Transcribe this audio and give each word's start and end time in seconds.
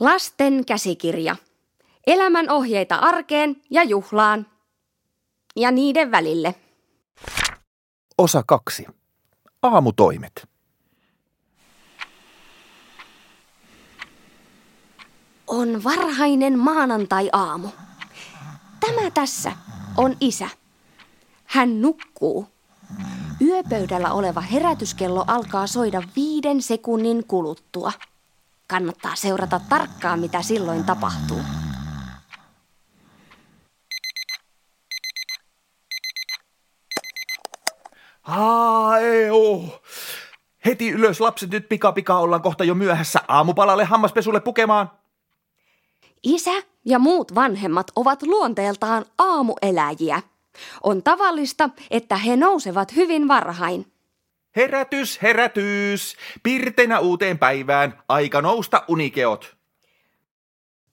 Lasten 0.00 0.64
käsikirja. 0.66 1.36
Elämän 2.06 2.50
ohjeita 2.50 2.96
arkeen 2.96 3.62
ja 3.70 3.82
juhlaan. 3.84 4.46
Ja 5.56 5.70
niiden 5.70 6.10
välille. 6.10 6.54
Osa 8.18 8.42
kaksi. 8.46 8.86
Aamutoimet. 9.62 10.48
On 15.46 15.84
varhainen 15.84 16.58
maanantai-aamu. 16.58 17.68
Tämä 18.80 19.10
tässä 19.10 19.52
on 19.96 20.16
isä. 20.20 20.48
Hän 21.44 21.82
nukkuu. 21.82 22.48
Yöpöydällä 23.40 24.12
oleva 24.12 24.40
herätyskello 24.40 25.24
alkaa 25.26 25.66
soida 25.66 26.02
viiden 26.16 26.62
sekunnin 26.62 27.26
kuluttua. 27.26 27.92
Kannattaa 28.66 29.16
seurata 29.16 29.60
tarkkaan, 29.68 30.20
mitä 30.20 30.42
silloin 30.42 30.84
tapahtuu. 30.84 31.40
Haa. 38.22 38.96
Heti 40.66 40.90
ylös 40.90 41.20
lapset 41.20 41.50
nyt 41.50 41.68
pika 41.68 41.92
pika 41.92 42.18
ollaan 42.18 42.42
kohta 42.42 42.64
jo 42.64 42.74
myöhässä 42.74 43.20
aamupalalle 43.28 43.84
hammaspesulle 43.84 44.40
pukemaan. 44.40 44.90
Isä 46.22 46.62
ja 46.84 46.98
muut 46.98 47.34
vanhemmat 47.34 47.86
ovat 47.96 48.22
luonteeltaan 48.22 49.04
aamueläjiä. 49.18 50.22
On 50.82 51.02
tavallista, 51.02 51.70
että 51.90 52.16
he 52.16 52.36
nousevat 52.36 52.96
hyvin 52.96 53.28
varhain. 53.28 53.95
Herätys, 54.56 55.22
herätys! 55.22 56.16
Pirtenä 56.42 56.98
uuteen 56.98 57.38
päivään, 57.38 58.02
aika 58.08 58.42
nousta 58.42 58.84
unikeot. 58.88 59.56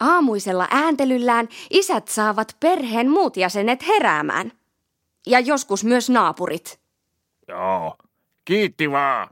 Aamuisella 0.00 0.68
ääntelyllään 0.70 1.48
isät 1.70 2.08
saavat 2.08 2.56
perheen 2.60 3.10
muut 3.10 3.36
jäsenet 3.36 3.86
heräämään. 3.86 4.52
Ja 5.26 5.40
joskus 5.40 5.84
myös 5.84 6.10
naapurit. 6.10 6.80
Joo, 7.48 7.96
kiitti 8.44 8.90
vaan. 8.90 9.28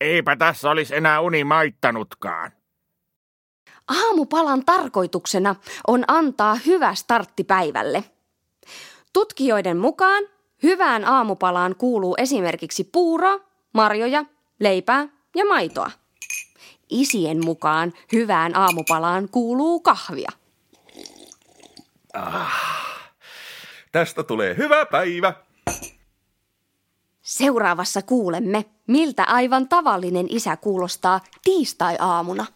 Eipä 0.00 0.36
tässä 0.36 0.70
olisi 0.70 0.96
enää 0.96 1.20
uni 1.20 1.44
maittanutkaan. 1.44 2.52
Aamupalan 3.88 4.64
tarkoituksena 4.64 5.54
on 5.86 6.04
antaa 6.08 6.54
hyvä 6.54 6.94
startti 6.94 7.44
päivälle. 7.44 8.04
Tutkijoiden 9.12 9.76
mukaan 9.76 10.24
hyvään 10.62 11.04
aamupalaan 11.04 11.76
kuuluu 11.76 12.14
esimerkiksi 12.18 12.84
puuroa, 12.84 13.53
marjoja, 13.74 14.24
leipää 14.60 15.08
ja 15.36 15.44
maitoa. 15.44 15.90
Isien 16.90 17.44
mukaan 17.44 17.92
hyvään 18.12 18.56
aamupalaan 18.56 19.28
kuuluu 19.28 19.80
kahvia. 19.80 20.30
Tästä 23.92 24.22
tulee 24.22 24.56
hyvä 24.56 24.86
päivä. 24.86 25.34
Seuraavassa 27.22 28.02
kuulemme, 28.02 28.64
miltä 28.86 29.24
aivan 29.24 29.68
tavallinen 29.68 30.26
isä 30.30 30.56
kuulostaa 30.56 31.20
tiistai-aamuna. 31.44 32.46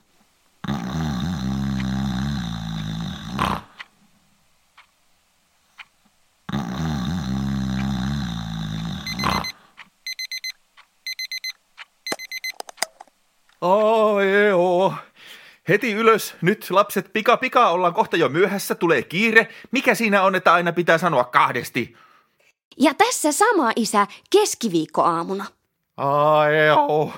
Oi 13.61 14.53
oo. 14.53 14.95
Heti 15.69 15.93
ylös, 15.93 16.35
nyt 16.43 16.67
lapset 16.71 17.13
pika 17.13 17.37
pika, 17.37 17.69
ollaan 17.69 17.95
kohta 17.95 18.17
jo 18.17 18.29
myöhässä, 18.29 18.75
tulee 18.75 19.03
kiire. 19.03 19.49
Mikä 19.71 19.95
siinä 19.95 20.23
on, 20.23 20.35
että 20.35 20.53
aina 20.53 20.73
pitää 20.73 20.99
sanoa 20.99 21.25
kahdesti? 21.25 21.97
Ja 22.81 22.95
tässä 22.95 23.33
sama 23.33 23.71
isä 23.77 24.07
keskiviikkoaamuna. 24.31 25.45
Ai 25.97 26.67
joo. 26.67 27.13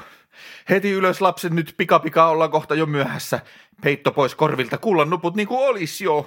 Heti 0.70 0.90
ylös 0.90 1.20
lapset 1.20 1.52
nyt 1.52 1.74
pika 1.76 1.98
pika, 1.98 2.28
ollaan 2.28 2.50
kohta 2.50 2.74
jo 2.74 2.86
myöhässä. 2.86 3.40
Peitto 3.82 4.12
pois 4.12 4.34
korvilta, 4.34 4.78
kullan 4.78 5.10
nuput 5.10 5.36
niin 5.36 5.48
kuin 5.48 5.60
olis 5.60 6.00
jo. 6.00 6.26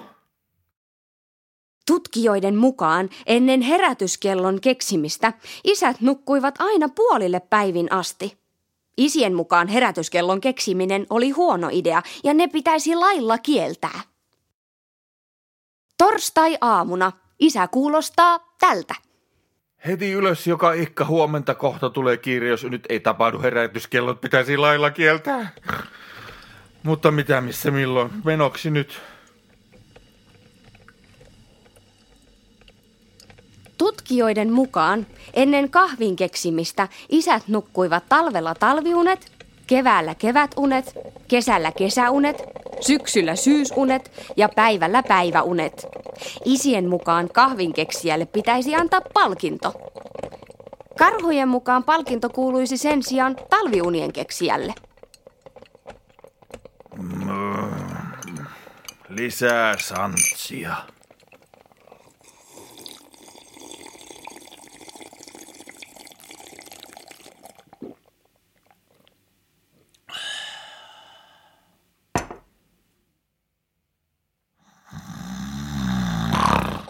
Tutkijoiden 1.88 2.56
mukaan 2.56 3.10
ennen 3.26 3.62
herätyskellon 3.62 4.62
keksimistä 4.62 5.34
isät 5.64 6.02
nukkuivat 6.02 6.56
aina 6.60 6.90
puolille 6.90 7.40
päivin 7.40 7.92
asti. 7.92 8.43
Isien 8.98 9.34
mukaan 9.34 9.68
herätyskellon 9.68 10.42
keksiminen 10.42 11.08
oli 11.09 11.30
huono 11.30 11.70
idea 11.72 12.02
ja 12.24 12.34
ne 12.34 12.48
pitäisi 12.48 12.96
lailla 12.96 13.38
kieltää. 13.38 14.00
Torstai-aamuna 15.98 17.12
isä 17.40 17.68
kuulostaa 17.68 18.40
tältä. 18.59 18.96
Heti 19.88 20.12
ylös 20.12 20.48
joka 20.48 20.74
ikka 20.74 21.06
huomenta 21.06 21.56
kohta 21.56 21.90
tulee 21.90 22.18
kiire, 22.18 22.48
jos 22.48 22.64
nyt 22.64 22.86
ei 22.90 23.00
tapahdu 23.00 23.42
herätyskellot, 23.42 24.22
pitäisi 24.22 24.58
lailla 24.58 24.92
kieltää. 24.92 25.50
Mutta 26.84 27.12
mitä 27.12 27.42
missä 27.42 27.72
milloin, 27.72 28.12
menoksi 28.24 28.72
nyt. 28.72 29.02
Tutkijoiden 33.84 34.54
mukaan 34.54 35.08
ennen 35.34 35.70
kahvin 35.70 36.16
keksimistä 36.16 36.88
isät 37.10 37.48
nukkuivat 37.48 38.04
talvella 38.10 38.56
talviunet, 38.56 39.32
keväällä 39.68 40.16
kevätunet, 40.16 40.94
kesällä 41.28 41.72
kesäunet, 41.72 42.44
syksyllä 42.82 43.36
syysunet 43.36 44.12
ja 44.38 44.50
päivällä 44.50 45.04
päiväunet. 45.04 45.88
Isien 46.46 46.90
mukaan 46.90 47.30
kahvinkeksijälle 47.30 48.26
pitäisi 48.26 48.76
antaa 48.76 49.02
palkinto. 49.14 49.74
Karhujen 51.00 51.50
mukaan 51.50 51.84
palkinto 51.84 52.30
kuuluisi 52.30 52.78
sen 52.78 53.04
sijaan 53.04 53.36
talviunien 53.50 54.14
keksijälle. 54.14 54.74
Lisää 59.10 59.78
santsia. 59.78 60.76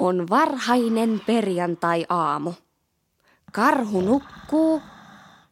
On 0.04 0.28
varhainen 0.30 1.22
perjantai-aamu. 1.26 2.54
Karhu 3.52 4.02
nukkuu, 4.02 4.82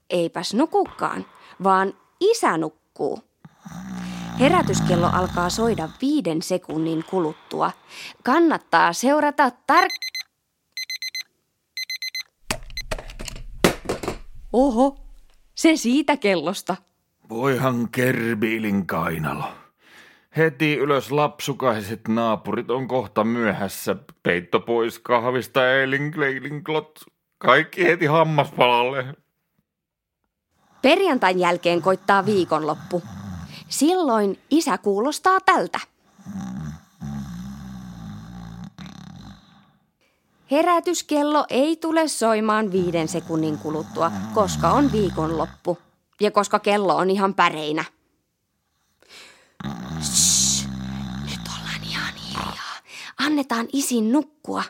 eipäs 0.10 0.54
nukukaan, 0.54 1.26
vaan 1.64 1.94
isä 2.20 2.58
nukkuu. 2.58 3.20
Herätyskello 4.40 5.10
alkaa 5.14 5.50
soida 5.50 5.90
viiden 6.02 6.42
sekunnin 6.42 7.04
kuluttua. 7.10 7.72
Kannattaa 8.24 8.94
seurata 8.94 9.52
tar- 9.72 9.88
Oho, 14.54 14.98
se 15.56 15.76
siitä 15.76 16.18
kellosta. 16.18 16.76
Voihan 17.30 17.90
kerbiilin 17.92 18.88
kainalo. 18.88 19.44
Heti 20.38 20.78
ylös 20.78 21.12
lapsukaiset 21.12 22.08
naapurit 22.08 22.72
on 22.72 22.88
kohta 22.88 23.24
myöhässä. 23.24 23.96
Peitto 24.24 24.60
pois 24.60 25.00
kahvista 25.00 25.72
eilinkleinklot. 25.72 27.00
Kaikki 27.38 27.84
heti 27.84 28.06
hammaspalalle. 28.06 29.06
Perjantain 30.82 31.40
jälkeen 31.40 31.82
koittaa 31.82 32.26
viikonloppu. 32.26 33.04
Silloin 33.70 34.40
isä 34.50 34.78
kuulostaa 34.78 35.40
tältä. 35.40 35.80
Herätyskello 40.52 41.46
ei 41.50 41.76
tule 41.76 42.08
soimaan 42.08 42.72
viiden 42.72 43.08
sekunnin 43.08 43.58
kuluttua, 43.58 44.12
koska 44.34 44.70
on 44.70 44.92
viikonloppu 44.92 45.78
ja 46.20 46.32
koska 46.32 46.60
kello 46.60 46.96
on 46.96 47.10
ihan 47.10 47.34
päreinä. 47.34 47.86
Shh, 50.02 50.68
nyt 51.24 51.40
ollaan 51.48 51.84
ihan 51.90 52.14
hiljaa. 52.16 52.76
Annetaan 53.18 53.68
isin 53.74 54.12
nukkua. 54.12 54.64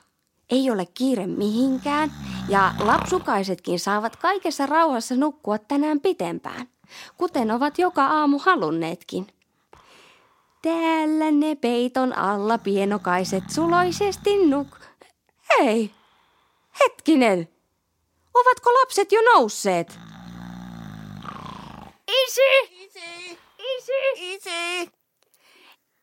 Ei 0.49 0.71
ole 0.71 0.85
kiire 0.85 1.27
mihinkään 1.27 2.11
ja 2.49 2.73
lapsukaisetkin 2.79 3.79
saavat 3.79 4.15
kaikessa 4.15 4.65
rauhassa 4.65 5.15
nukkua 5.15 5.57
tänään 5.57 5.99
pitempään, 5.99 6.67
kuten 7.17 7.51
ovat 7.51 7.79
joka 7.79 8.05
aamu 8.05 8.39
halunneetkin. 8.39 9.27
Täällä 10.61 11.31
ne 11.31 11.55
peiton 11.55 12.17
alla 12.17 12.57
pienokaiset 12.57 13.43
suloisesti 13.49 14.45
nuk... 14.45 14.67
Hei! 15.49 15.91
Hetkinen! 16.83 17.49
Ovatko 18.33 18.69
lapset 18.73 19.11
jo 19.11 19.21
nousseet? 19.21 19.99
Isi! 22.07 22.75
Isi! 22.85 23.37
Isi! 23.81 24.91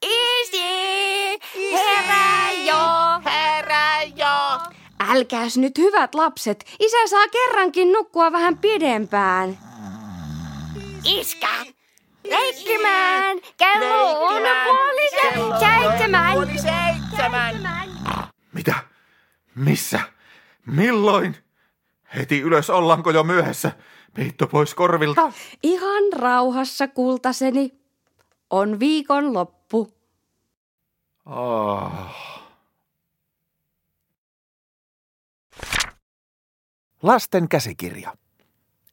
Isi! 0.03 1.39
Isi, 1.55 1.73
herää 1.73 2.53
jo! 2.53 2.77
Herää 3.25 4.03
jo! 4.03 4.59
Älkääs 5.09 5.57
nyt 5.57 5.79
hyvät 5.79 6.15
lapset, 6.15 6.65
isä 6.81 7.07
saa 7.07 7.29
kerrankin 7.29 7.93
nukkua 7.93 8.33
vähän 8.33 8.59
pidempään. 8.59 9.59
Iskä! 11.05 11.49
Leikkimään! 12.25 13.39
Kello 13.57 14.21
on 14.27 14.43
puoli 14.65 15.11
se- 15.11 15.67
seitsemän! 15.67 16.33
Puoli 16.33 16.59
seitsemän! 16.59 17.57
Mitä? 18.53 18.75
Missä? 19.55 20.01
Milloin? 20.67 21.37
Heti 22.17 22.41
ylös 22.41 22.71
ollaanko 22.71 23.11
jo 23.11 23.23
myöhässä? 23.25 23.73
Peitto 24.15 24.47
pois 24.47 24.75
korvilta. 24.75 25.33
Ihan 25.63 26.13
rauhassa, 26.13 26.89
kultaseni. 26.89 27.79
On 28.51 28.81
viikon 28.81 29.35
loppu. 29.35 29.93
Oh. 31.27 31.93
Lasten 37.03 37.49
käsikirja. 37.49 38.15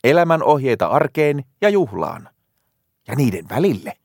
Elämän 0.04 0.44
ohjeita 0.44 0.88
arkeen 0.88 1.46
ja 1.62 1.70
juhlaan. 1.70 2.30
Ja 3.08 3.16
niiden 3.16 3.50
välille. 3.50 3.98